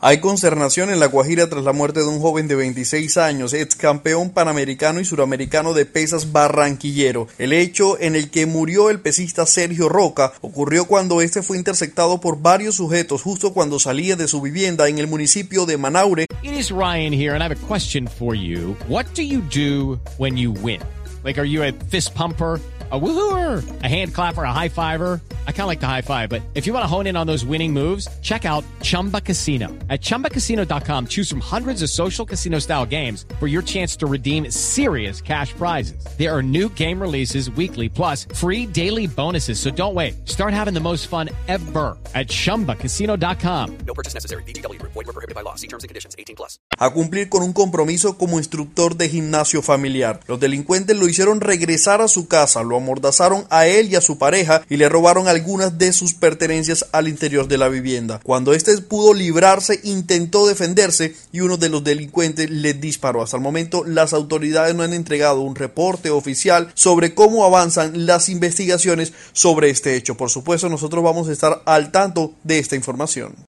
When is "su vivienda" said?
14.28-14.86